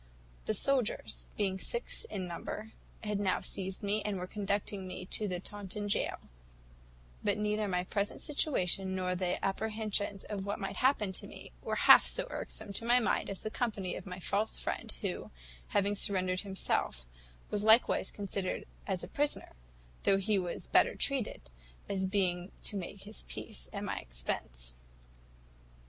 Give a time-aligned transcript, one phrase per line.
[0.45, 2.71] "The soldiers, being six in number,
[3.03, 6.17] had now seized me, and were conducting me to Taunton gaol;
[7.23, 11.75] but neither my present situation, nor the apprehensions of what might happen to me, were
[11.75, 15.29] half so irksome to my mind as the company of my false friend, who,
[15.67, 17.05] having surrendered himself,
[17.51, 19.51] was likewise considered as a prisoner,
[20.01, 21.43] though he was better treated,
[21.87, 24.73] as being to make his peace at my expense.